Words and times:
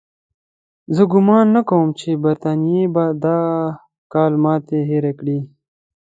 زه 0.95 1.03
ګومان 1.11 1.45
نه 1.55 1.61
کوم 1.69 1.87
چې 1.99 2.09
برټانیې 2.23 2.83
به 2.93 3.05
د 3.23 3.25
کال 4.13 4.33
ماتې 4.43 4.79
هېره 4.89 5.13
کړې 5.19 5.37
وي. 5.41 5.47